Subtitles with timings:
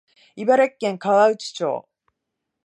[0.35, 1.87] 茨城県河内町